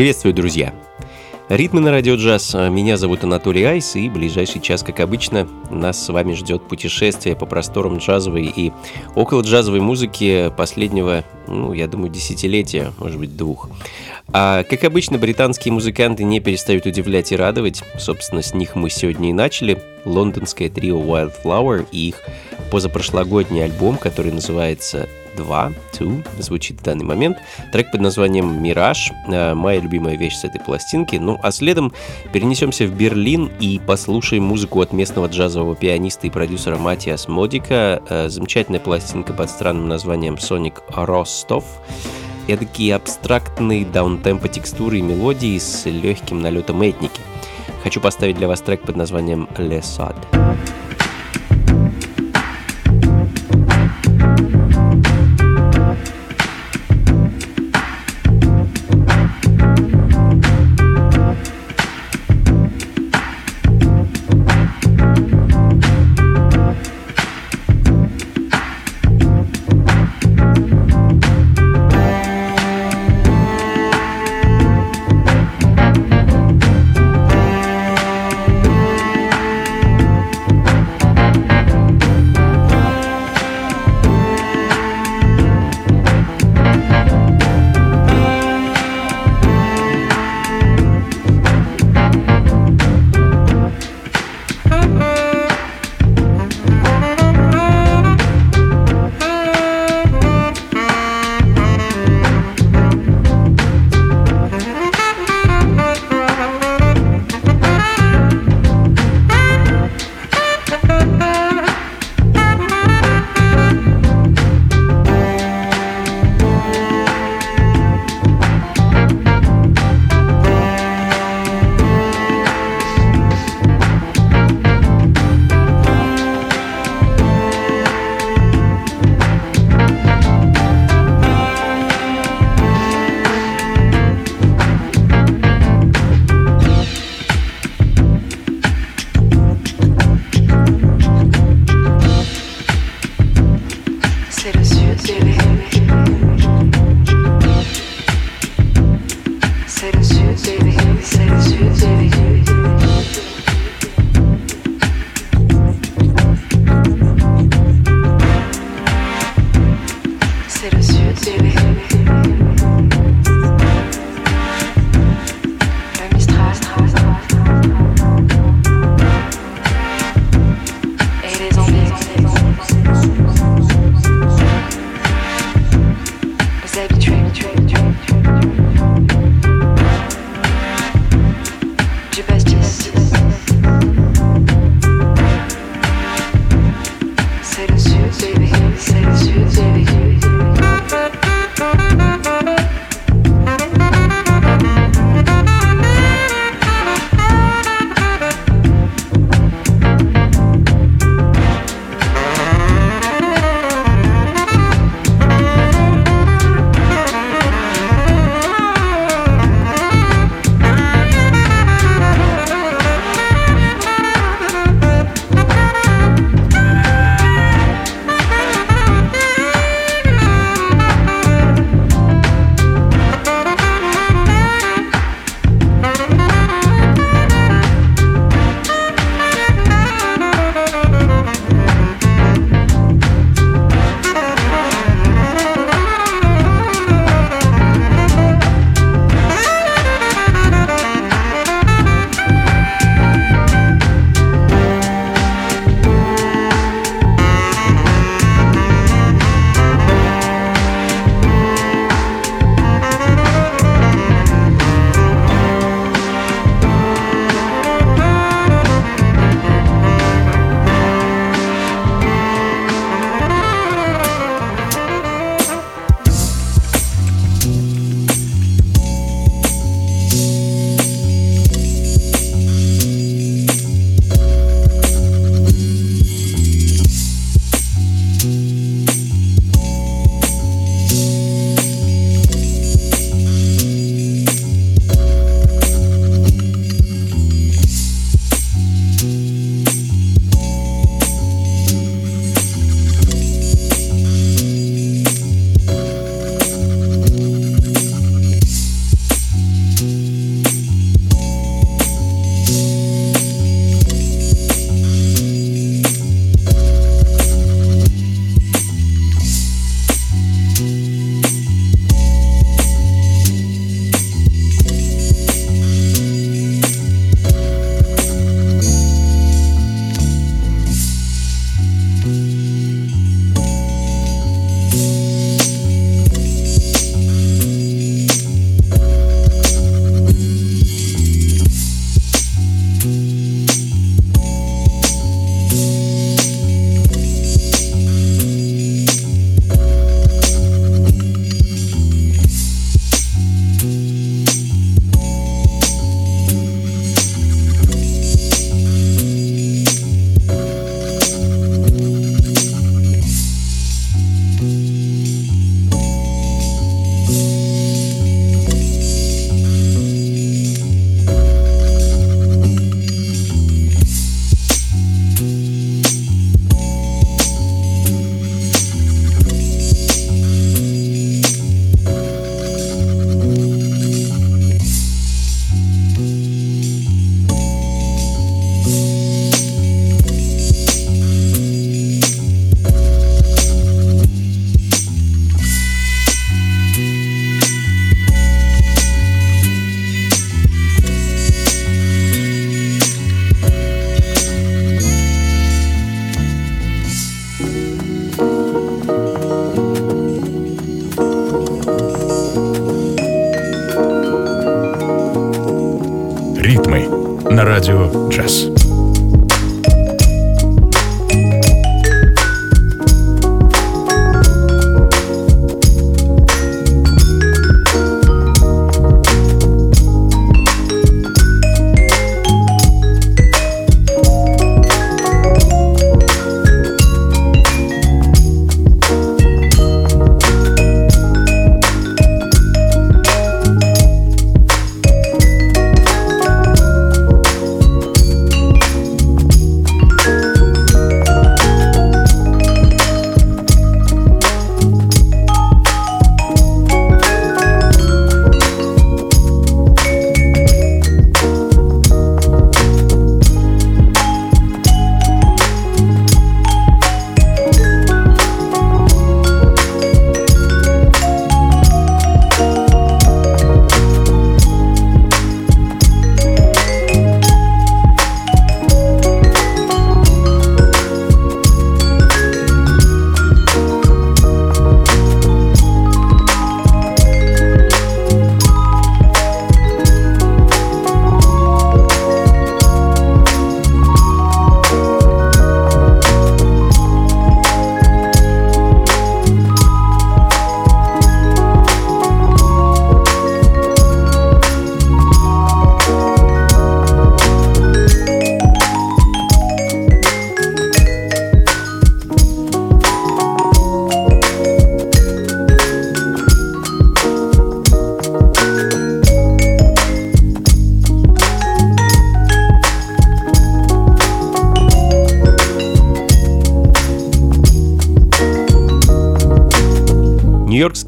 Приветствую, 0.00 0.32
друзья! 0.32 0.72
Ритмы 1.50 1.82
на 1.82 1.90
радио 1.90 2.14
джаз. 2.14 2.54
Меня 2.54 2.96
зовут 2.96 3.22
Анатолий 3.24 3.64
Айс, 3.64 3.96
и 3.96 4.08
ближайший 4.08 4.62
час, 4.62 4.82
как 4.82 5.00
обычно, 5.00 5.46
нас 5.68 6.02
с 6.02 6.08
вами 6.08 6.32
ждет 6.32 6.66
путешествие 6.66 7.36
по 7.36 7.44
просторам 7.44 7.98
джазовой 7.98 8.46
и 8.46 8.72
около 9.14 9.42
джазовой 9.42 9.80
музыки 9.80 10.50
последнего, 10.56 11.22
ну, 11.46 11.74
я 11.74 11.86
думаю, 11.86 12.08
десятилетия, 12.10 12.94
может 12.96 13.18
быть, 13.18 13.36
двух. 13.36 13.68
А, 14.32 14.62
как 14.62 14.84
обычно, 14.84 15.18
британские 15.18 15.72
музыканты 15.72 16.22
не 16.24 16.40
перестают 16.40 16.86
удивлять 16.86 17.32
и 17.32 17.36
радовать. 17.36 17.82
Собственно, 17.98 18.42
с 18.42 18.54
них 18.54 18.76
мы 18.76 18.88
сегодня 18.90 19.30
и 19.30 19.32
начали. 19.32 19.82
Лондонское 20.04 20.70
трио 20.70 21.00
Wildflower 21.00 21.86
и 21.90 22.08
их 22.08 22.22
позапрошлогодний 22.70 23.64
альбом, 23.64 23.98
который 23.98 24.32
называется 24.32 25.08
2, 25.36 25.72
2, 25.98 26.12
звучит 26.38 26.80
в 26.80 26.82
данный 26.82 27.04
момент. 27.04 27.38
Трек 27.72 27.90
под 27.90 28.00
названием 28.00 28.62
«Мираж», 28.62 29.10
э, 29.28 29.54
моя 29.54 29.80
любимая 29.80 30.16
вещь 30.16 30.36
с 30.36 30.44
этой 30.44 30.60
пластинки. 30.60 31.16
Ну, 31.16 31.38
а 31.42 31.50
следом 31.50 31.92
перенесемся 32.32 32.86
в 32.86 32.94
Берлин 32.94 33.50
и 33.58 33.80
послушаем 33.84 34.44
музыку 34.44 34.80
от 34.80 34.92
местного 34.92 35.26
джазового 35.26 35.74
пианиста 35.74 36.26
и 36.26 36.30
продюсера 36.30 36.78
Матиас 36.78 37.28
Модика. 37.28 38.00
Э, 38.08 38.28
замечательная 38.28 38.80
пластинка 38.80 39.32
под 39.32 39.50
странным 39.50 39.88
названием 39.88 40.38
«Соник 40.38 40.82
Ростов». 40.94 41.64
Эдакие 42.50 42.96
абстрактные 42.96 43.86
даунтемпо 43.86 44.48
текстуры 44.48 44.98
и 44.98 45.02
мелодии 45.02 45.56
с 45.56 45.86
легким 45.86 46.40
налетом 46.40 46.82
этники. 46.82 47.20
Хочу 47.84 48.00
поставить 48.00 48.38
для 48.38 48.48
вас 48.48 48.60
трек 48.60 48.82
под 48.82 48.96
названием 48.96 49.48
«Le 49.54 49.80
Sod». 49.80 50.16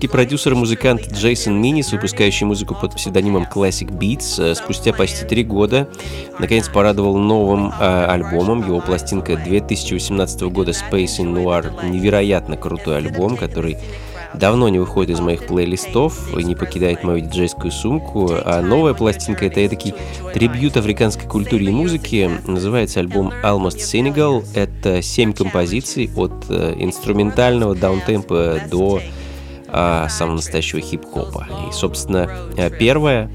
Нью-Йоркский 0.03 0.19
продюсер 0.19 0.53
и 0.55 0.57
музыкант 0.57 1.13
Джейсон 1.13 1.61
Минис, 1.61 1.93
выпускающий 1.93 2.45
музыку 2.45 2.75
под 2.75 2.97
псевдонимом 2.97 3.45
Classic 3.45 3.87
Beats, 3.87 4.43
э, 4.43 4.55
спустя 4.57 4.93
почти 4.93 5.25
три 5.25 5.45
года 5.45 5.89
наконец 6.41 6.69
порадовал 6.69 7.17
новым 7.19 7.69
э, 7.69 8.07
альбомом. 8.07 8.67
Его 8.67 8.81
пластинка 8.81 9.37
2018 9.37 10.43
года 10.43 10.73
Space 10.73 11.21
in 11.21 11.33
Noir 11.33 11.89
невероятно 11.89 12.57
крутой 12.57 12.97
альбом, 12.97 13.37
который 13.37 13.77
давно 14.35 14.69
не 14.71 14.81
выходит 14.81 15.15
из 15.15 15.21
моих 15.21 15.47
плейлистов 15.47 16.37
и 16.37 16.43
не 16.43 16.57
покидает 16.57 17.05
мою 17.05 17.21
диджейскую 17.21 17.71
сумку. 17.71 18.29
А 18.45 18.61
новая 18.61 18.95
пластинка— 18.95 19.47
это 19.47 19.69
такой 19.69 19.95
трибют 20.35 20.77
африканской 20.77 21.29
культуре 21.29 21.67
и 21.67 21.71
музыке. 21.71 22.29
Называется 22.49 22.99
альбом 22.99 23.33
Almost 23.45 23.79
Senegal. 23.79 24.45
Это 24.57 25.01
семь 25.01 25.33
композиций 25.33 26.11
от 26.17 26.33
э, 26.49 26.75
инструментального 26.77 27.77
даунтемпа 27.77 28.63
до 28.69 29.01
а, 29.75 30.07
самого 30.11 30.37
настоящего 30.37 30.83
хип-хопа. 30.83 31.49
И, 31.67 31.73
собственно, 31.73 32.31
э, 32.59 32.69
первое 32.79 33.31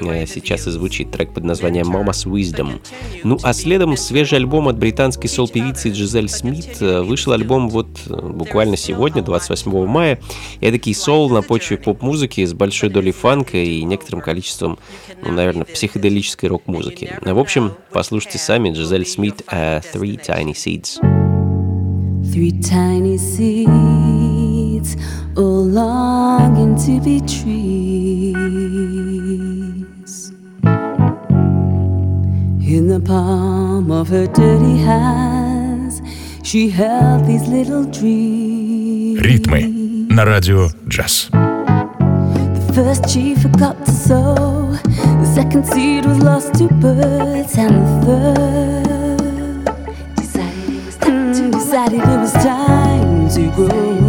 э, 0.00 0.24
сейчас 0.24 0.68
и 0.68 0.70
звучит 0.70 1.10
трек 1.10 1.34
под 1.34 1.42
названием 1.42 1.88
Mama's 1.88 2.26
Wisdom. 2.26 2.80
Ну 3.24 3.38
а 3.42 3.52
следом 3.52 3.96
свежий 3.96 4.38
альбом 4.38 4.68
от 4.68 4.78
британской 4.78 5.28
сол-певицы 5.28 5.90
Джизель 5.90 6.28
Смит. 6.28 6.80
Э, 6.80 7.02
вышел 7.02 7.32
альбом 7.32 7.68
вот 7.68 7.88
буквально 8.06 8.76
сегодня, 8.76 9.20
28 9.20 9.86
мая. 9.86 10.20
Эдакий 10.60 10.94
сол 10.94 11.28
на 11.28 11.42
почве 11.42 11.76
поп-музыки 11.76 12.44
с 12.46 12.54
большой 12.54 12.88
долей 12.88 13.10
фанка 13.10 13.56
и 13.56 13.82
некоторым 13.82 14.20
количеством, 14.20 14.78
ну, 15.24 15.32
наверное, 15.32 15.64
психоделической 15.64 16.48
рок-музыки. 16.48 17.18
В 17.20 17.38
общем, 17.40 17.72
послушайте 17.92 18.38
сами 18.38 18.70
Джизель 18.70 19.06
Смит 19.06 19.42
Three 19.50 20.24
Tiny 20.24 20.52
Seeds. 20.52 21.00
Three 22.22 22.52
tiny 22.60 23.16
seeds 23.16 24.39
all 25.35 25.63
longing 25.65 26.75
to 26.85 26.99
be 27.01 27.19
trees. 27.21 28.35
In 32.75 32.87
the 32.87 32.99
palm 32.99 33.91
of 33.91 34.07
her 34.09 34.27
dirty 34.27 34.77
hands, 34.77 36.01
she 36.43 36.69
held 36.69 37.25
these 37.25 37.47
little 37.47 37.85
dreams. 37.85 39.19
Ритмы 39.21 39.61
на 40.09 40.25
радио 40.25 40.69
джаз. 40.87 41.29
The 41.31 42.73
first 42.73 43.09
she 43.09 43.35
forgot 43.35 43.75
to 43.85 43.91
sow, 43.91 44.77
the 45.21 45.31
second 45.33 45.65
seed 45.65 46.05
was 46.05 46.19
lost 46.19 46.53
to 46.55 46.67
birds, 46.81 47.57
and 47.57 47.75
the 47.81 47.87
third 48.05 48.95
decided 51.51 51.99
it 51.99 52.19
was 52.19 52.33
time 52.33 53.29
to, 53.29 53.51
decided 53.55 54.08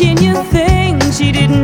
wishing 0.00 0.18
you 0.22 0.42
think 0.44 1.02
she 1.12 1.30
didn't 1.30 1.59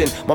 My 0.00 0.34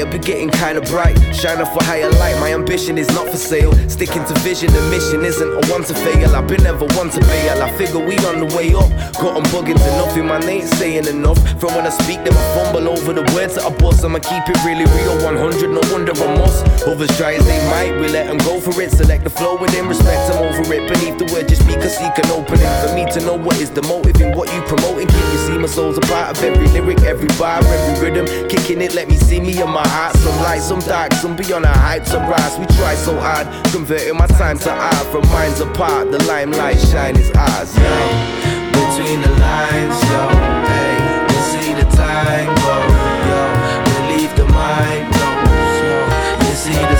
fire 0.00 0.12
be 0.12 0.18
getting 0.18 0.50
kinda 0.50 0.80
bright. 0.82 1.16
Shine 1.34 1.60
off 1.60 1.76
a 1.76 1.84
higher 1.84 2.10
light, 2.20 2.38
my 2.40 2.52
ambition 2.52 2.98
is 2.98 3.08
not 3.08 3.28
for 3.28 3.36
sale. 3.36 3.72
Sticking 3.88 4.24
to 4.24 4.34
vision, 4.40 4.72
the 4.72 4.82
mission 4.90 5.24
isn't 5.24 5.52
a 5.52 5.72
one 5.72 5.84
to 5.84 5.94
fail. 5.94 6.34
I've 6.34 6.46
been 6.46 6.62
never 6.62 6.86
one 6.96 7.10
to 7.10 7.20
bail. 7.20 7.62
I 7.62 7.70
figure 7.76 8.00
we 8.00 8.16
on 8.30 8.40
the 8.40 8.48
way 8.56 8.72
up. 8.74 8.90
Got 9.20 9.34
them 9.34 9.44
bugging 9.52 9.76
to 9.76 9.90
nothing, 10.00 10.26
my 10.26 10.38
name 10.40 10.66
saying 10.78 11.06
enough. 11.06 11.38
From 11.60 11.74
when 11.74 11.86
I 11.86 11.90
speak, 11.90 12.24
them 12.24 12.34
I 12.36 12.44
fumble 12.54 12.88
over 12.88 13.12
the 13.12 13.24
words 13.34 13.54
that 13.56 13.64
I 13.64 13.70
bust. 13.70 14.04
I'ma 14.04 14.18
keep 14.18 14.44
it 14.48 14.58
really 14.64 14.86
real, 14.96 15.16
100, 15.24 15.70
no 15.70 15.82
wonder 15.92 16.12
I 16.12 16.28
must. 16.38 16.86
Others 16.86 17.16
try 17.16 17.34
as 17.34 17.44
they 17.46 17.60
might, 17.68 18.00
we 18.00 18.08
let 18.08 18.26
them 18.28 18.38
go 18.38 18.60
for 18.60 18.74
it. 18.80 18.90
Select 18.90 19.24
the 19.24 19.30
flow 19.30 19.56
within 19.56 19.88
respect, 19.88 20.32
I'm 20.32 20.48
over 20.48 20.72
it. 20.72 20.88
Beneath 20.88 21.18
the 21.18 21.26
word, 21.32 21.48
just 21.48 21.62
speak 21.62 21.78
a 21.78 21.90
seek 21.90 22.16
an 22.18 22.30
opening. 22.30 22.72
For 22.82 22.94
me 22.94 23.04
to 23.12 23.20
know 23.26 23.36
what 23.36 23.60
is 23.60 23.70
the 23.70 23.82
motive 23.82 24.20
in 24.20 24.36
what 24.36 24.52
you 24.52 24.62
promoting. 24.62 25.08
Can 25.08 25.24
you 25.32 25.38
see 25.46 25.58
my 25.58 25.68
soul's 25.68 25.98
a 25.98 26.04
part 26.12 26.36
of 26.36 26.42
every 26.42 26.68
lyric, 26.68 27.00
every 27.02 27.28
bar, 27.38 27.60
every 27.60 27.94
rhythm? 28.00 28.26
Kicking 28.48 28.80
it, 28.80 28.94
let 28.94 29.08
me 29.08 29.16
see 29.16 29.40
me 29.40 29.60
in 29.60 29.68
my 29.68 29.89
heart. 29.90 30.16
Some 30.16 30.36
light, 30.42 30.62
some 30.62 30.80
dark, 30.80 31.12
some 31.14 31.36
beyond 31.36 31.66
our 31.66 31.76
heights, 31.76 32.10
some 32.10 32.28
rise. 32.28 32.58
We 32.58 32.66
try 32.78 32.94
so 32.94 33.18
hard, 33.18 33.46
converting 33.72 34.16
my 34.16 34.26
time 34.26 34.58
to 34.60 34.70
art. 34.70 35.06
From 35.12 35.26
minds 35.28 35.60
apart, 35.60 36.10
the 36.10 36.22
limelight 36.24 36.78
shine 36.78 37.16
is 37.16 37.30
ours. 37.32 37.76
Yo, 37.76 37.94
between 38.76 39.20
the 39.20 39.32
lines, 39.46 39.98
yo, 40.10 40.22
hey, 40.70 41.26
we 41.28 41.36
see 41.50 41.72
the 41.74 41.86
time 41.96 42.50
go, 42.64 42.76
yo, 43.28 43.40
relieve 43.92 44.34
the 44.36 44.46
mind, 44.52 45.06
yo, 45.18 45.28
you 46.46 46.54
see 46.54 46.82
the 46.92 46.99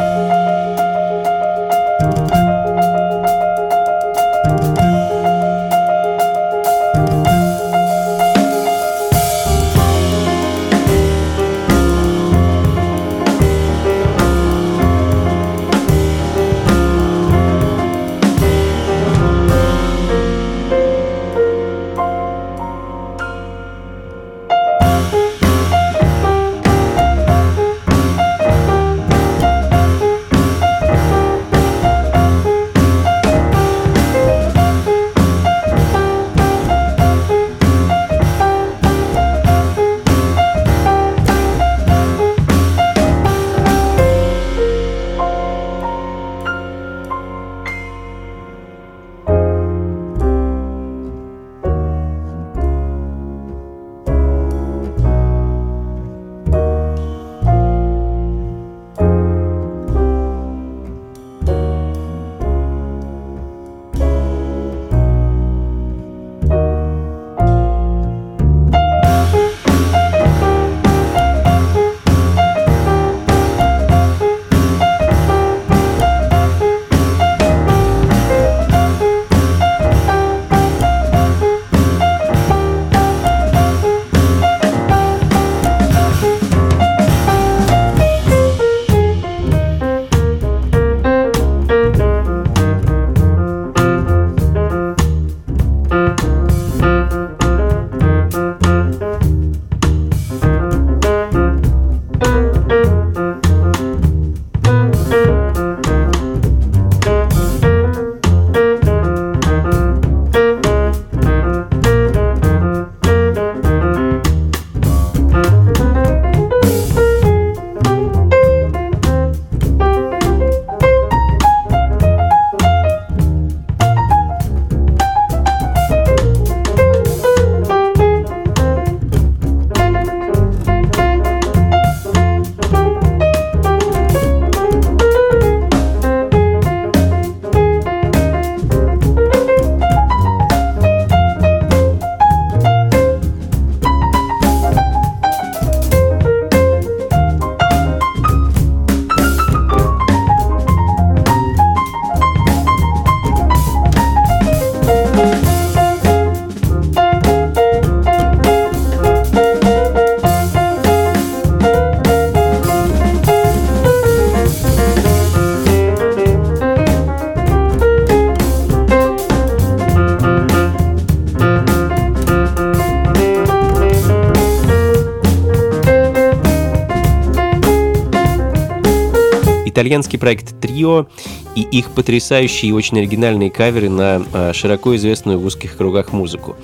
Итальянский 179.91 180.17
проект 180.17 180.57
Трио 180.61 181.07
и 181.53 181.63
их 181.63 181.91
потрясающие 181.91 182.69
и 182.69 182.73
очень 182.73 182.99
оригинальные 182.99 183.51
каверы 183.51 183.89
на 183.89 184.23
э, 184.33 184.53
широко 184.53 184.95
известную 184.95 185.37
в 185.37 185.45
узких 185.45 185.75
кругах 185.75 186.13
музыку. 186.13 186.55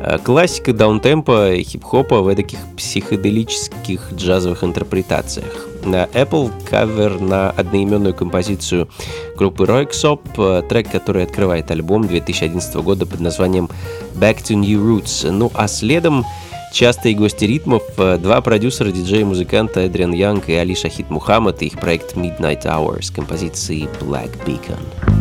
Э, 0.00 0.16
классика 0.18 0.72
даунтемпа 0.72 1.52
и 1.52 1.62
хип-хопа 1.62 2.22
в 2.22 2.34
таких 2.34 2.58
психоделических 2.78 4.14
джазовых 4.14 4.64
интерпретациях. 4.64 5.66
На 5.84 6.04
Apple 6.06 6.50
кавер 6.70 7.20
на 7.20 7.50
одноименную 7.50 8.14
композицию 8.14 8.88
группы 9.36 9.64
Roixop, 9.64 10.66
трек, 10.68 10.90
который 10.90 11.24
открывает 11.24 11.70
альбом 11.70 12.08
2011 12.08 12.76
года 12.76 13.04
под 13.04 13.20
названием 13.20 13.68
Back 14.14 14.38
to 14.38 14.54
New 14.54 14.80
Roots. 14.80 15.30
Ну 15.30 15.52
а 15.54 15.68
следом 15.68 16.24
Частые 16.72 17.16
гости 17.16 17.44
ритмов– 17.44 17.82
два 17.96 18.40
продюсера, 18.40 18.90
диджея 18.90 19.24
музыканта 19.24 19.80
Эдриан 19.80 20.12
Янг 20.12 20.48
и 20.48 20.54
Али 20.54 20.74
Шахид 20.74 21.10
Мухаммад 21.10 21.62
и 21.62 21.66
их 21.66 21.78
проект 21.80 22.14
Midnight 22.14 22.62
Hour 22.64 23.02
с 23.02 23.10
композицией 23.10 23.88
Black 24.00 24.32
Beacon. 24.46 25.19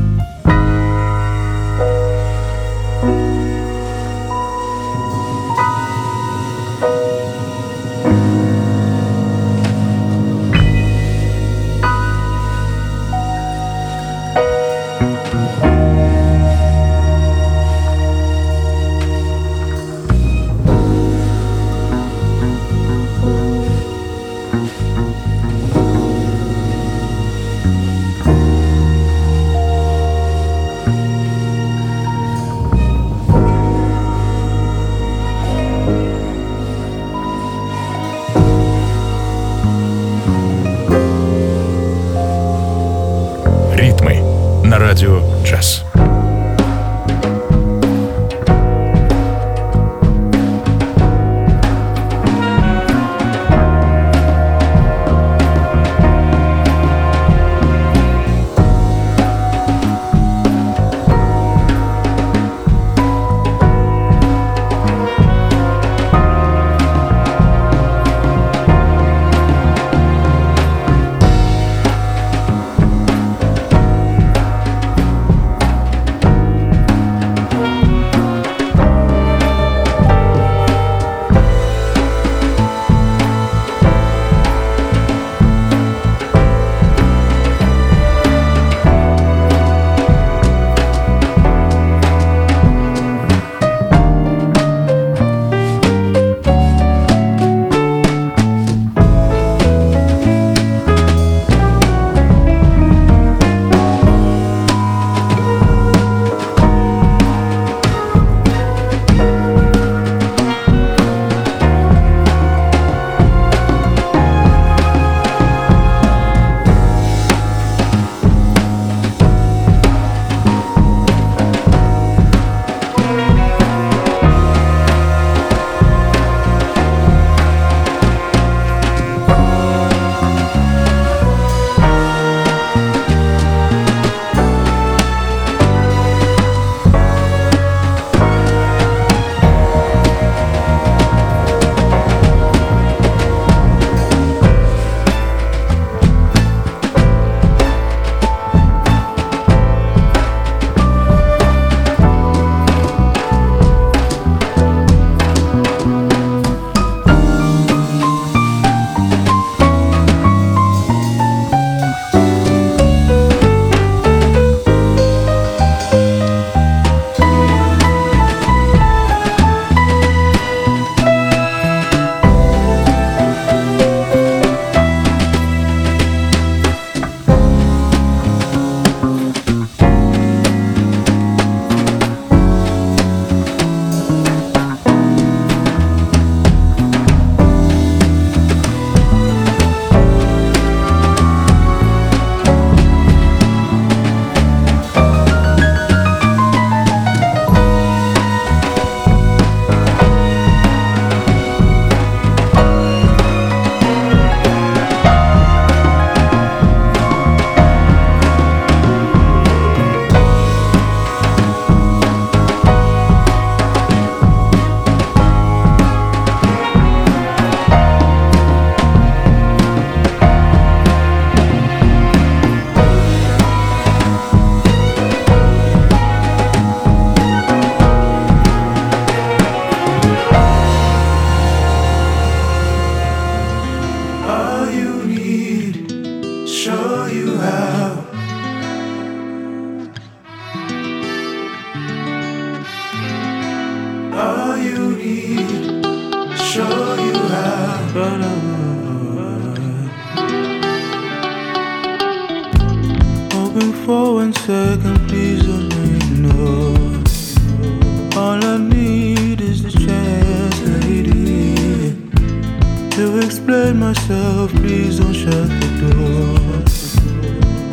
blame 263.50 263.80
myself, 263.80 264.52
please 264.62 265.00
don't 265.00 265.12
shut 265.12 265.50
the 265.62 265.70
door. 265.82 266.38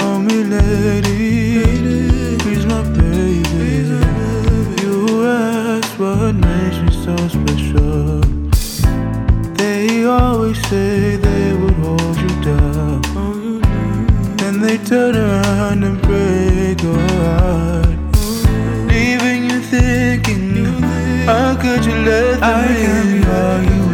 Oh, 0.01 0.19
me 0.19 0.39
lady, 0.43 2.39
please 2.39 2.65
my 2.65 2.83
baby. 2.97 3.85
You 4.81 5.27
ask 5.27 5.91
what 5.99 6.33
makes 6.35 6.79
me 6.85 6.93
so 7.05 7.15
special. 7.29 8.21
They 9.61 10.07
always 10.07 10.59
say 10.69 11.17
they 11.17 11.53
would 11.61 11.77
hold 11.85 12.17
you 12.25 12.35
down. 12.51 13.61
Then 14.39 14.61
they 14.61 14.79
turn 14.79 15.15
around 15.15 15.85
and 15.85 16.01
break 16.01 16.81
your 16.83 17.07
heart. 17.21 17.99
Leaving 18.89 19.45
you 19.51 19.61
thinking, 19.61 20.81
how 21.27 21.55
could 21.61 21.85
you 21.85 21.97
let 22.09 22.41
them 22.41 22.65
I 22.65 22.67
can 22.83 23.05
be 23.12 23.29
all 23.41 23.62
you 23.71 23.86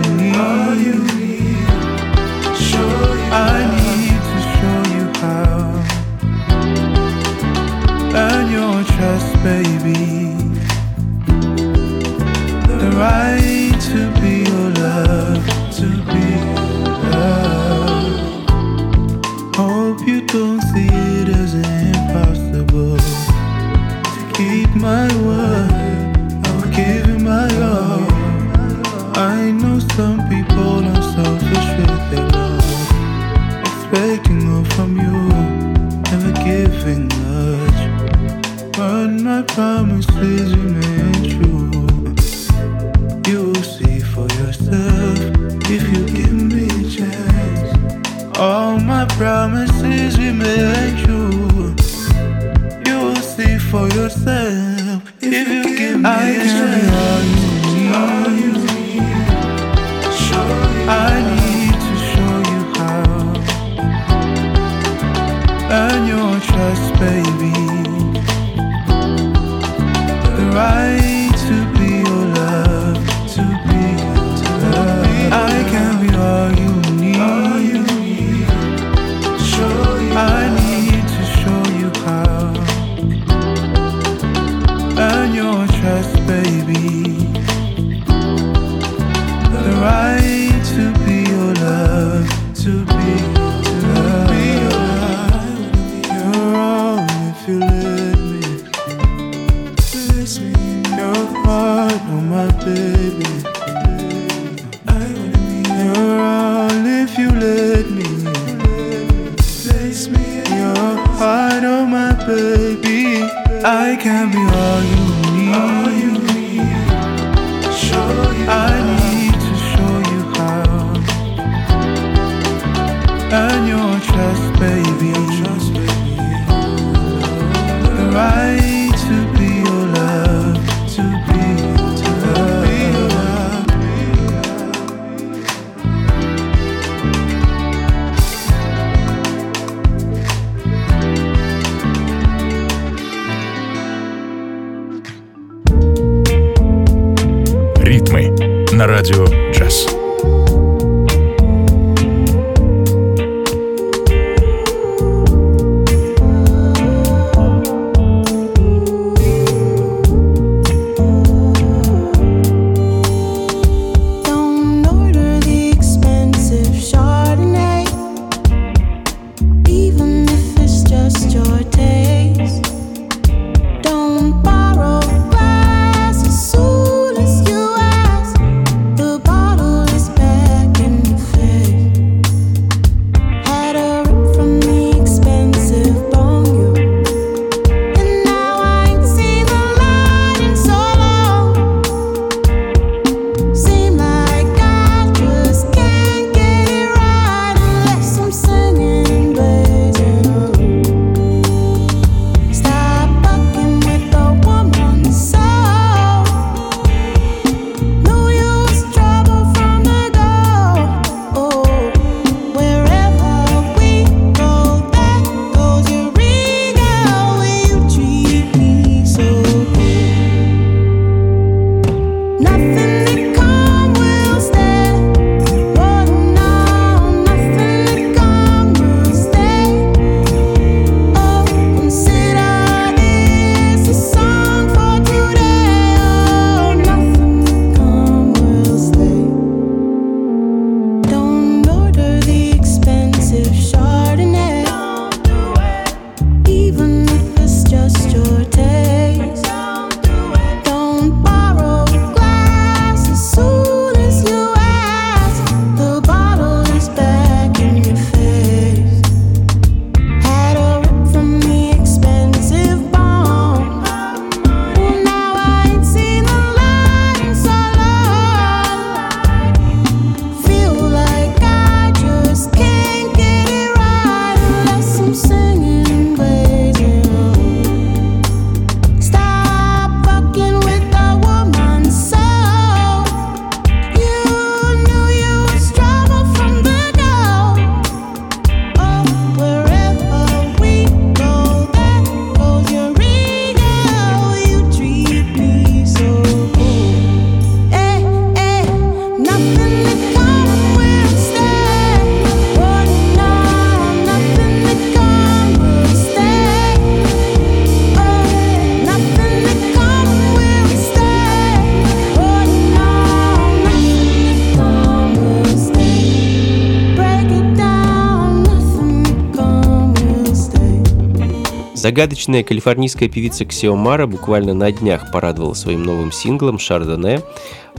Загадочная 321.83 322.45
калифорнийская 322.45 323.09
певица 323.09 323.45
Ксиомара 323.45 324.07
буквально 324.07 324.55
на 324.55 324.71
днях 324.71 325.11
порадовала 325.11 325.53
своим 325.55 325.83
новым 325.83 326.13
синглом 326.13 326.61
«Шардоне», 326.61 327.23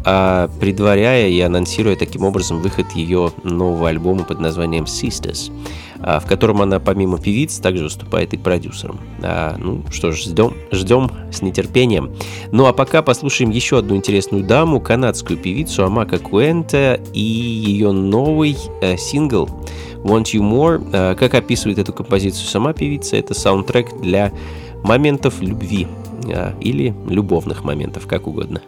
а 0.03 0.49
предваряя 0.59 1.29
и 1.29 1.39
анонсируя 1.39 1.95
таким 1.95 2.25
образом 2.25 2.59
выход 2.59 2.91
ее 2.91 3.31
нового 3.45 3.87
альбома 3.87 4.25
под 4.25 4.41
названием 4.41 4.83
«Sisters», 4.83 5.53
а, 6.01 6.19
в 6.19 6.25
котором 6.25 6.61
она 6.61 6.81
помимо 6.81 7.17
певиц 7.17 7.59
также 7.59 7.85
выступает 7.85 8.33
и 8.33 8.37
продюсером. 8.37 8.99
А, 9.21 9.55
ну 9.57 9.85
что 9.89 10.11
ж, 10.11 10.17
ждем, 10.17 10.53
ждем 10.73 11.09
с 11.31 11.41
нетерпением. 11.41 12.13
Ну 12.51 12.65
а 12.65 12.73
пока 12.73 13.03
послушаем 13.03 13.51
еще 13.51 13.77
одну 13.77 13.95
интересную 13.95 14.43
даму, 14.43 14.81
канадскую 14.81 15.39
певицу 15.39 15.85
Амака 15.85 16.19
Куэнте 16.19 16.99
и 17.13 17.21
ее 17.21 17.93
новый 17.93 18.57
э, 18.81 18.97
сингл 18.97 19.47
Want 20.03 20.33
You 20.33 20.41
More. 20.41 20.85
Э, 20.91 21.15
как 21.15 21.33
описывает 21.33 21.79
эту 21.79 21.93
композицию 21.93 22.47
сама 22.47 22.73
певица, 22.73 23.17
это 23.17 23.33
саундтрек 23.33 23.99
для 23.99 24.31
моментов 24.83 25.41
любви 25.41 25.87
э, 26.27 26.53
или 26.59 26.93
любовных 27.07 27.63
моментов, 27.63 28.07
как 28.07 28.27
угодно. 28.27 28.61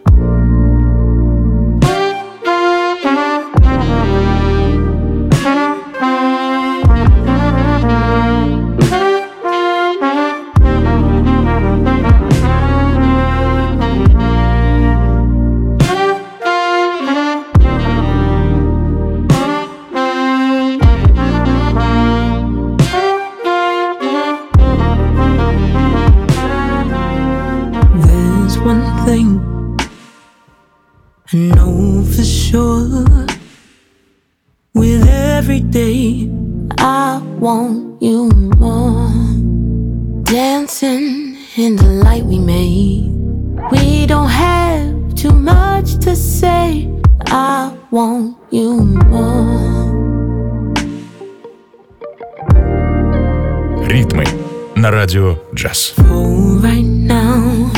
Oh, 55.58 56.60
right 56.62 56.84
now, 56.84 57.72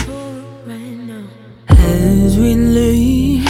as 1.68 2.37
we 2.37 2.57
leave, 2.57 3.47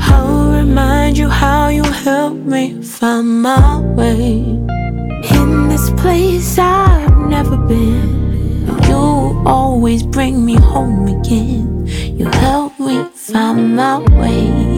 I'll 0.00 0.50
remind 0.50 1.16
you 1.16 1.28
how 1.28 1.68
you 1.68 1.84
helped 1.84 2.44
me 2.44 2.82
find 2.82 3.40
my 3.42 3.78
way. 3.94 4.40
In 5.30 5.68
this 5.68 5.90
place 5.90 6.58
I've 6.58 7.16
never 7.28 7.56
been, 7.56 8.66
you 8.88 9.42
always 9.46 10.02
bring 10.02 10.44
me 10.44 10.56
home 10.56 11.06
again. 11.06 11.86
You 11.86 12.26
help 12.26 12.80
me 12.80 13.04
find 13.14 13.76
my 13.76 13.98
way. 14.18 14.75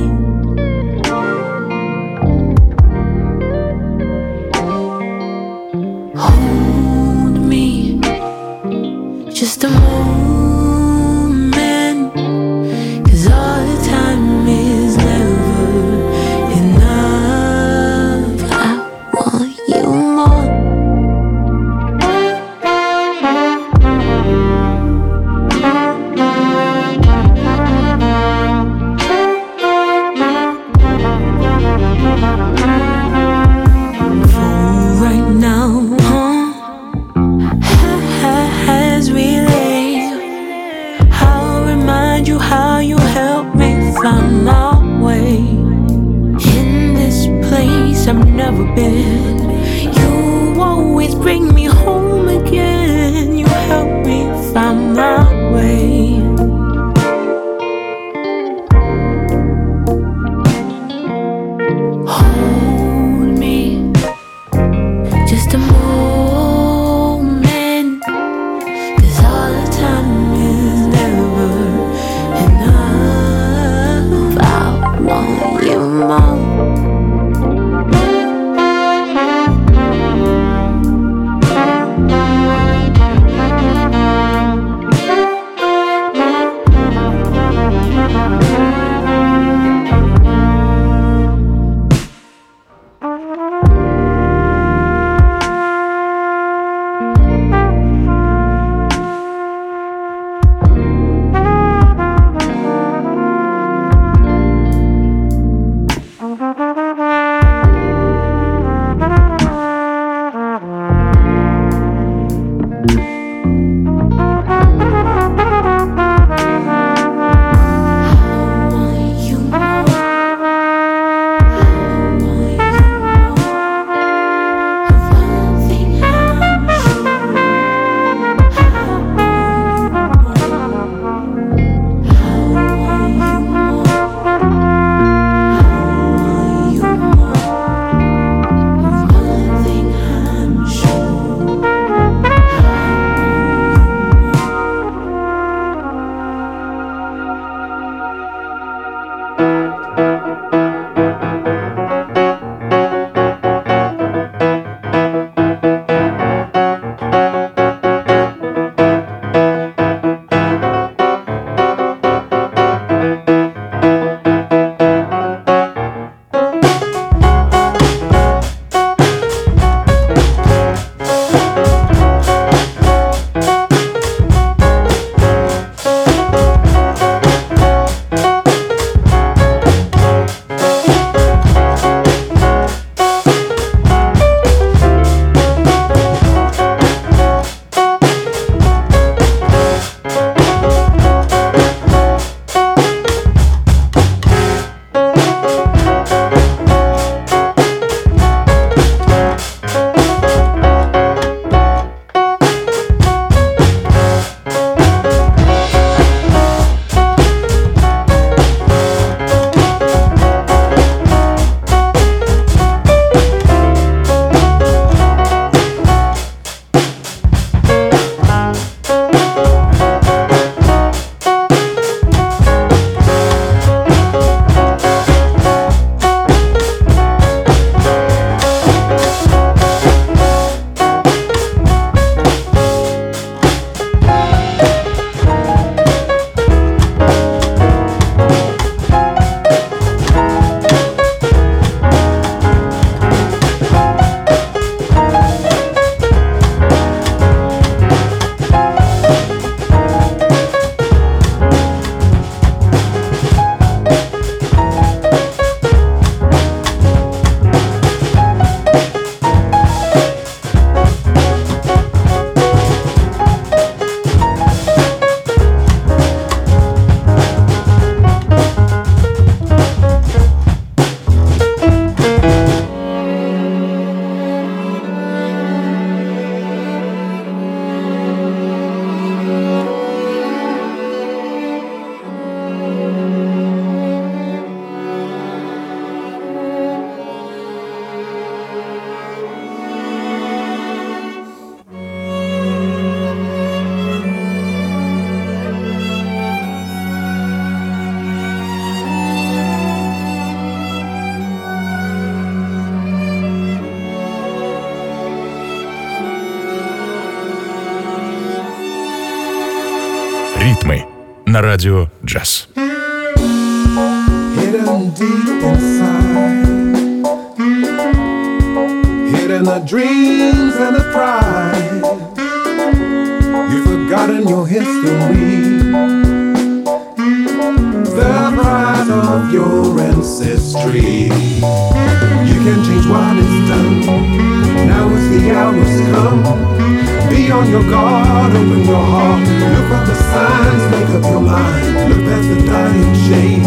Be 337.11 337.31
on 337.31 337.49
your 337.51 337.63
guard, 337.69 338.33
open 338.37 338.65
your 338.65 338.85
heart. 338.93 339.21
Look 339.55 339.71
at 339.77 339.85
the 339.87 339.97
signs, 340.11 340.63
make 340.73 340.91
up 340.97 341.05
your 341.11 341.21
mind. 341.21 341.89
Look 341.89 342.03
past 342.09 342.29
the 342.29 342.39
dying 342.47 342.95
shame. 343.07 343.45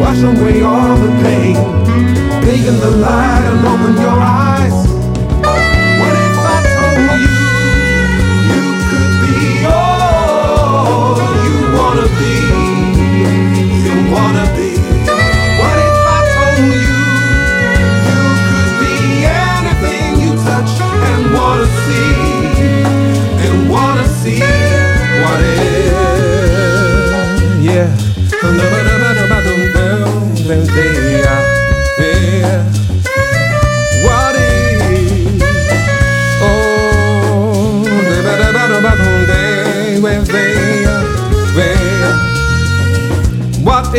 Wash 0.00 0.22
away 0.22 0.62
all 0.62 0.96
the 0.96 1.10
pain. 1.22 1.56
Take 2.44 2.66
in 2.66 2.78
the 2.80 2.90
light 2.90 3.44
and 3.50 3.66
open 3.66 3.94
your 4.00 4.18
eyes. 4.20 4.89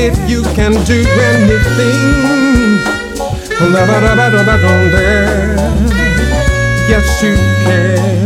If 0.03 0.17
you 0.29 0.41
can 0.57 0.71
do 0.85 1.05
anything? 1.31 2.81
Yes, 6.89 7.21
you 7.21 7.35
can 7.63 8.25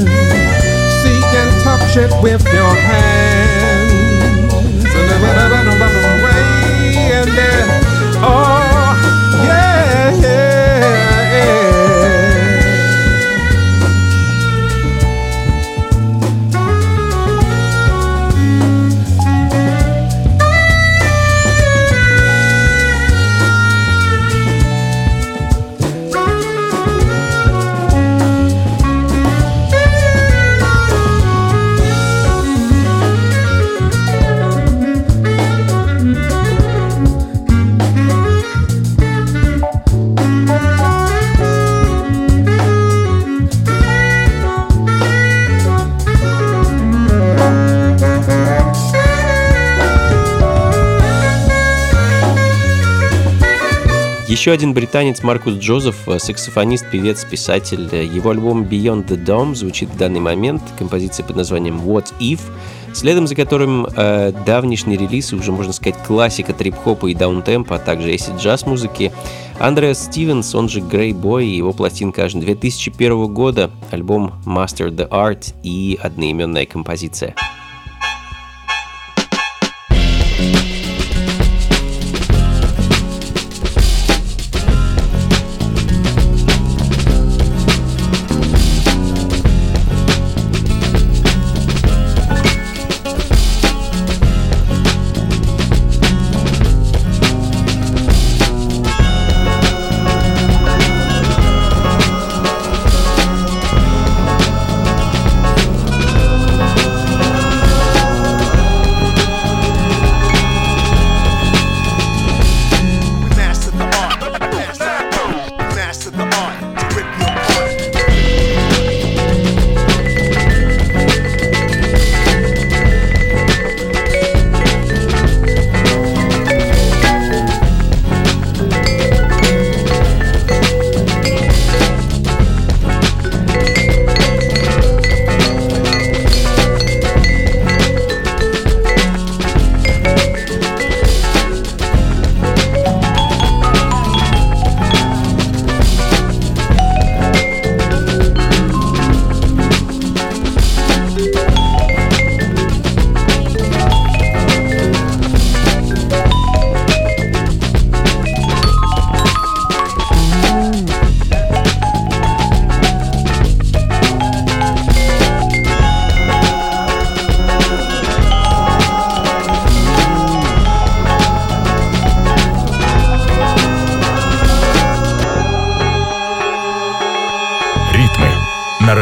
see 1.01 1.21
and 1.41 1.63
touch 1.63 1.97
it 1.97 2.11
with 2.23 2.43
your 2.53 2.73
hands. 2.73 3.74
Еще 54.27 54.51
один 54.51 54.73
британец 54.73 55.21
Маркус 55.21 55.53
Джозеф, 55.53 56.09
э, 56.09 56.17
саксофонист, 56.17 56.89
певец, 56.89 57.23
писатель. 57.23 57.87
Его 57.93 58.31
альбом 58.31 58.63
Beyond 58.63 59.05
the 59.05 59.23
Dome 59.23 59.53
звучит 59.53 59.89
в 59.89 59.97
данный 59.97 60.19
момент, 60.19 60.63
композиция 60.79 61.23
под 61.23 61.35
названием 61.35 61.79
What 61.79 62.11
If, 62.19 62.39
следом 62.91 63.27
за 63.27 63.35
которым 63.35 63.85
э, 63.85 64.33
давнишний 64.43 64.97
релиз, 64.97 65.31
уже 65.31 65.51
можно 65.51 65.73
сказать 65.73 66.01
классика 66.03 66.53
трип-хопа 66.53 67.05
и 67.05 67.13
даунтемпа, 67.13 67.75
а 67.75 67.79
также 67.79 68.15
эсид 68.15 68.37
джаз 68.37 68.65
музыки. 68.65 69.11
Андреас 69.59 70.05
Стивенс, 70.05 70.55
он 70.55 70.69
же 70.69 70.79
Грей 70.79 71.13
Бой, 71.13 71.45
его 71.45 71.71
пластинка 71.71 72.23
аж 72.23 72.33
2001 72.33 73.27
года, 73.31 73.69
альбом 73.91 74.33
Master 74.47 74.89
the 74.89 75.07
Art 75.07 75.53
и 75.61 75.99
одноименная 76.01 76.65
композиция. 76.65 77.35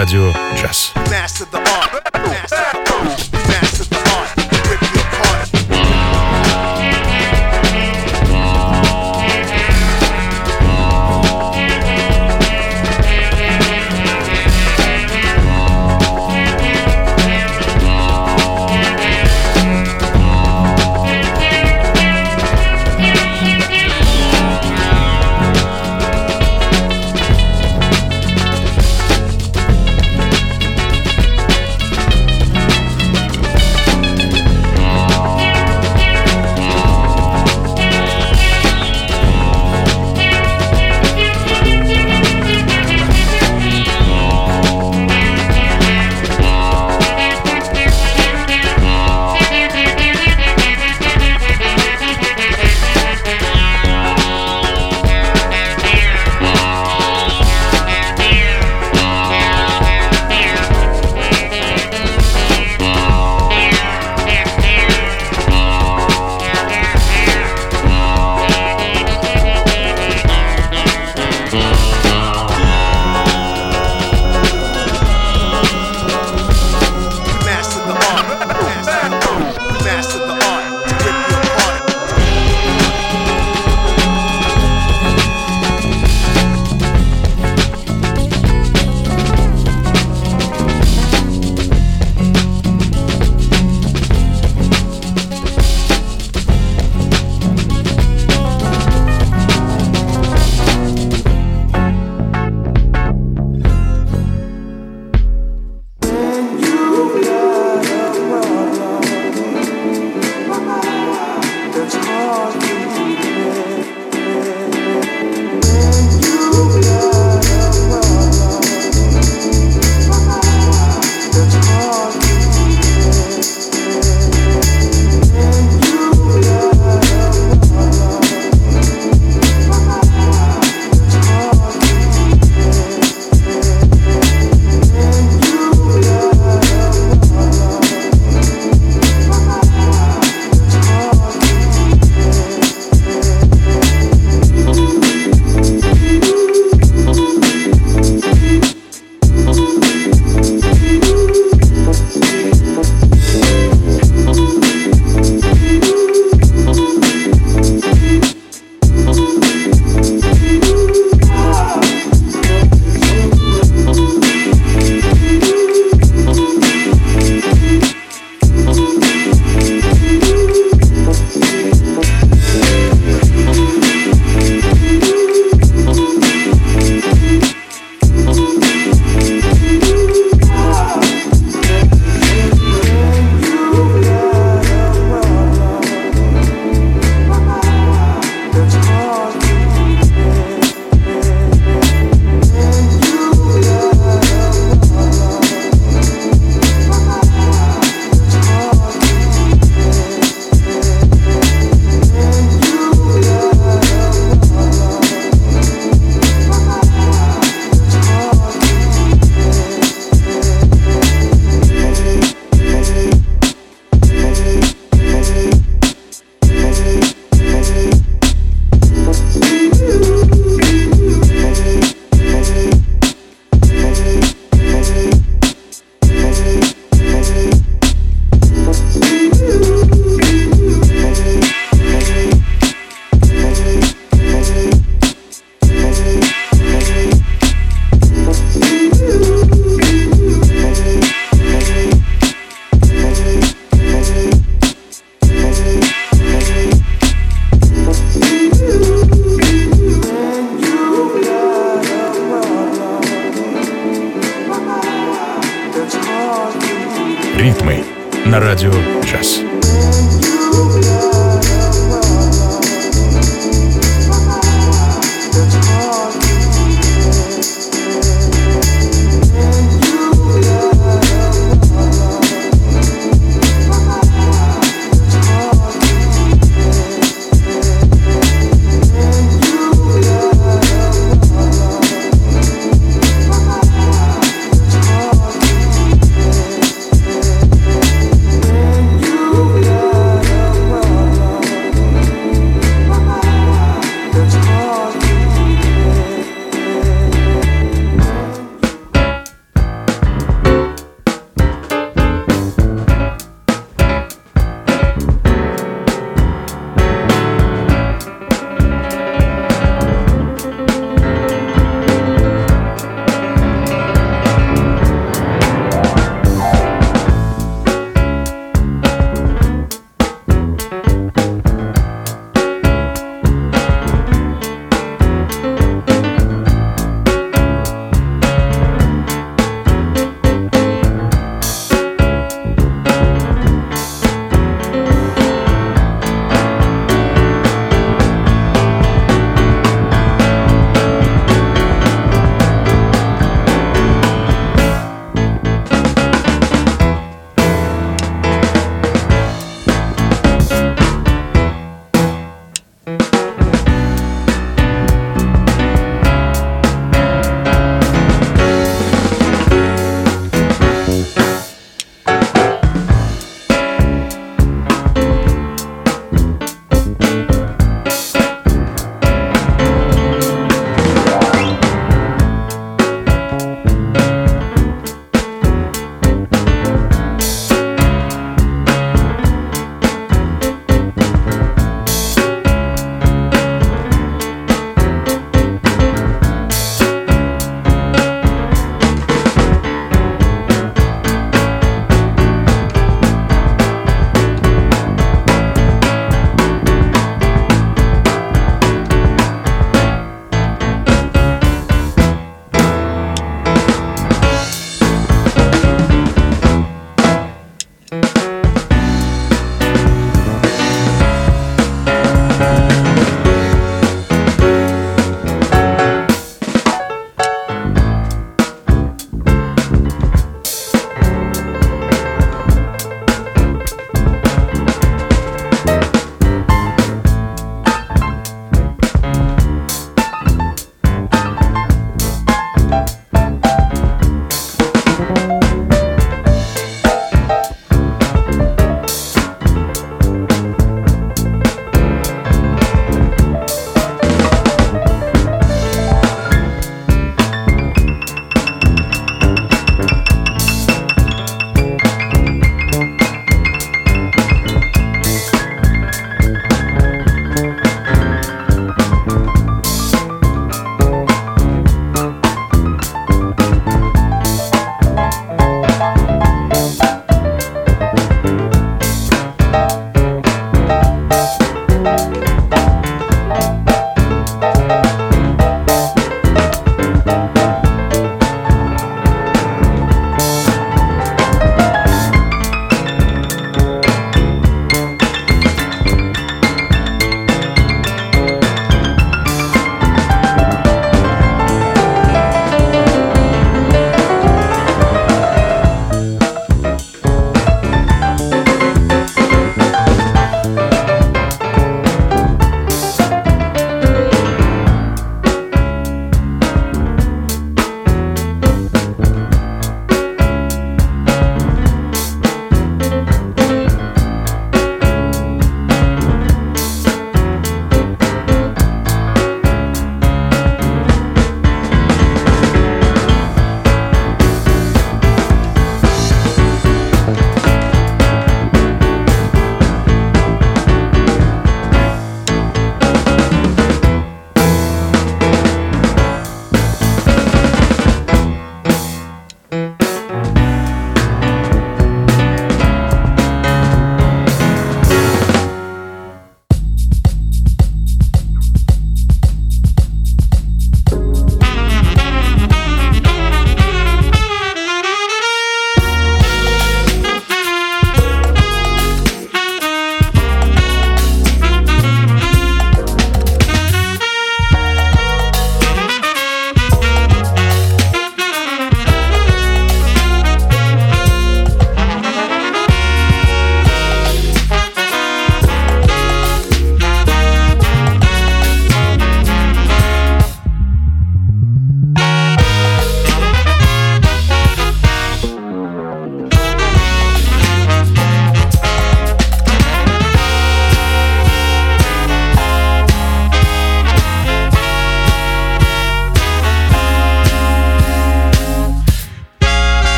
Радио 0.00 0.32
«Джаз». 0.56 0.79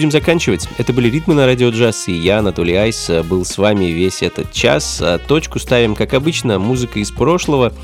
Будем 0.00 0.10
заканчивать. 0.10 0.66
Это 0.78 0.94
были 0.94 1.10
ритмы 1.10 1.34
на 1.34 1.44
радио 1.44 1.68
джаз, 1.68 2.08
и 2.08 2.12
я, 2.12 2.38
Анатолий 2.38 2.74
Айс, 2.74 3.10
был 3.28 3.44
с 3.44 3.58
вами 3.58 3.84
весь 3.84 4.22
этот 4.22 4.50
час. 4.50 4.98
А 5.02 5.18
Точку 5.18 5.58
ставим, 5.58 5.94
как 5.94 6.14
обычно, 6.14 6.58
музыка 6.58 7.00
из 7.00 7.10
прошлого. 7.10 7.74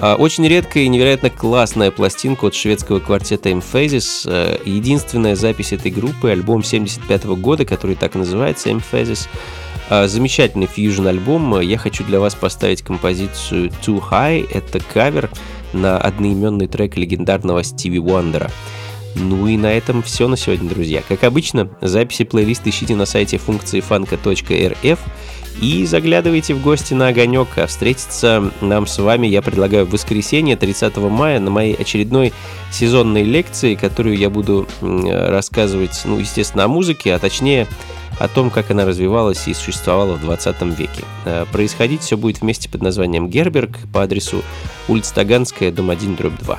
А, 0.00 0.14
Очень 0.14 0.48
редкая 0.48 0.84
и 0.84 0.88
невероятно 0.88 1.28
классная 1.28 1.90
пластинка 1.90 2.46
от 2.46 2.54
шведского 2.54 3.00
квартета 3.00 3.50
Emphasis. 3.50 4.62
Единственная 4.64 5.36
запись 5.36 5.74
этой 5.74 5.90
группы, 5.90 6.30
альбом 6.30 6.64
75 6.64 7.26
года, 7.36 7.66
который 7.66 7.96
так 7.96 8.14
и 8.14 8.18
называется 8.18 8.70
Emphasis. 8.70 9.28
Замечательный 9.90 10.68
фьюжн-альбом. 10.74 11.60
Я 11.60 11.76
хочу 11.76 12.02
для 12.02 12.18
вас 12.18 12.34
поставить 12.34 12.80
композицию 12.80 13.68
Too 13.84 14.02
High. 14.10 14.48
Это 14.54 14.80
кавер 14.80 15.28
на 15.74 15.98
одноименный 15.98 16.66
трек 16.66 16.96
легендарного 16.96 17.62
Стиви 17.62 17.98
Уандера. 17.98 18.50
Ну 19.14 19.46
и 19.46 19.56
на 19.56 19.72
этом 19.72 20.02
все 20.02 20.28
на 20.28 20.36
сегодня, 20.36 20.68
друзья. 20.68 21.02
Как 21.06 21.24
обычно, 21.24 21.68
записи 21.80 22.24
плейлиста 22.24 22.70
ищите 22.70 22.94
на 22.94 23.06
сайте 23.06 23.38
функции 23.38 23.80
фанка.рф 23.80 24.98
и 25.60 25.86
заглядывайте 25.86 26.54
в 26.54 26.62
гости 26.62 26.94
на 26.94 27.08
огонек. 27.08 27.48
А 27.56 27.66
встретиться 27.66 28.52
нам 28.60 28.86
с 28.86 28.98
вами 28.98 29.26
я 29.26 29.42
предлагаю 29.42 29.86
в 29.86 29.90
воскресенье 29.90 30.56
30 30.56 30.96
мая 30.98 31.40
на 31.40 31.50
моей 31.50 31.74
очередной 31.74 32.32
сезонной 32.70 33.24
лекции, 33.24 33.74
которую 33.74 34.16
я 34.16 34.30
буду 34.30 34.68
рассказывать, 34.80 36.02
ну, 36.04 36.18
естественно, 36.18 36.64
о 36.64 36.68
музыке, 36.68 37.14
а 37.14 37.18
точнее 37.18 37.66
о 38.18 38.28
том, 38.28 38.50
как 38.50 38.70
она 38.70 38.84
развивалась 38.84 39.46
и 39.46 39.54
существовала 39.54 40.14
в 40.14 40.20
20 40.20 40.62
веке. 40.76 41.04
Э, 41.24 41.44
Происходить 41.52 42.02
все 42.02 42.16
будет 42.16 42.40
вместе 42.40 42.68
под 42.68 42.82
названием 42.82 43.28
Герберг 43.28 43.78
по 43.92 44.02
адресу 44.02 44.42
улица 44.88 45.14
Таганская, 45.14 45.70
дом 45.70 45.90
1, 45.90 46.16
дробь 46.16 46.38
2. 46.40 46.58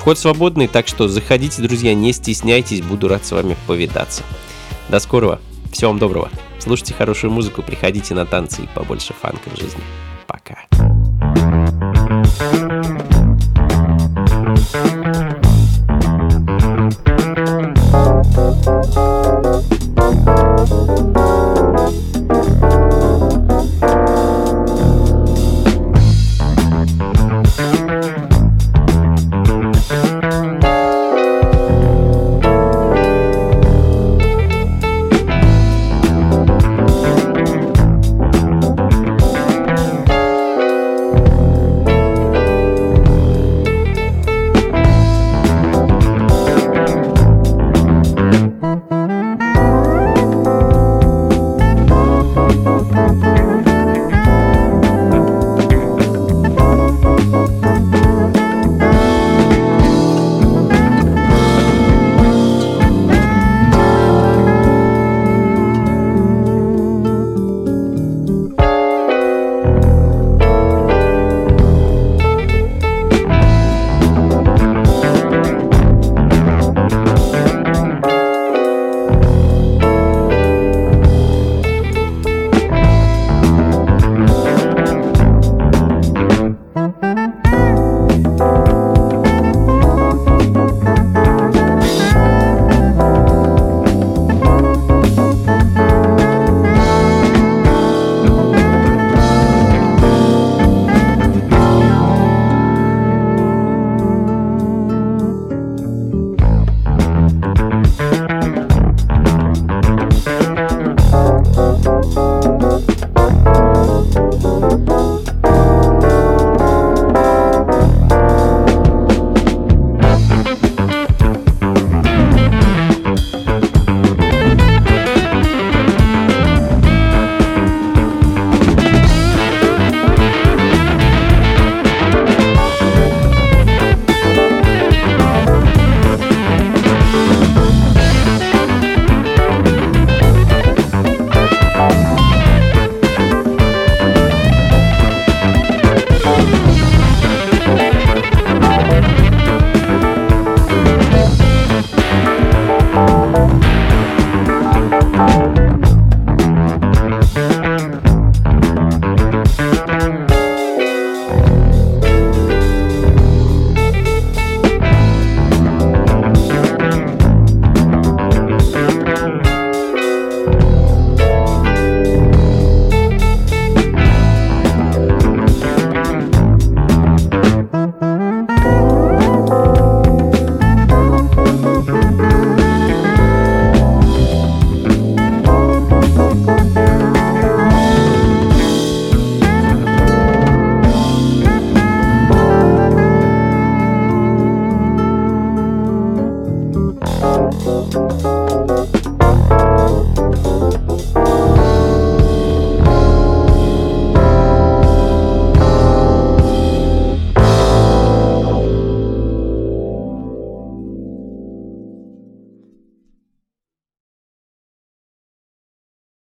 Вход 0.00 0.18
свободный, 0.18 0.66
так 0.66 0.88
что 0.88 1.08
заходите, 1.08 1.60
друзья, 1.60 1.94
не 1.94 2.14
стесняйтесь, 2.14 2.80
буду 2.80 3.06
рад 3.06 3.26
с 3.26 3.32
вами 3.32 3.54
повидаться. 3.66 4.22
До 4.88 4.98
скорого, 4.98 5.42
всего 5.72 5.90
вам 5.90 5.98
доброго. 5.98 6.30
Слушайте 6.58 6.94
хорошую 6.94 7.30
музыку, 7.32 7.60
приходите 7.60 8.14
на 8.14 8.24
танцы 8.24 8.62
и 8.62 8.68
побольше 8.74 9.12
фанка 9.12 9.50
в 9.50 9.60
жизни. 9.60 9.82